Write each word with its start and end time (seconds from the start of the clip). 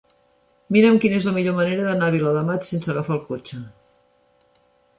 Mira'm 0.75 0.97
quina 1.03 1.19
és 1.19 1.27
la 1.29 1.33
millor 1.35 1.55
manera 1.59 1.85
d'anar 1.89 2.09
a 2.09 2.15
Viladamat 2.17 2.67
sense 2.71 2.91
agafar 2.95 3.17
el 3.21 3.25
cotxe. 3.31 3.63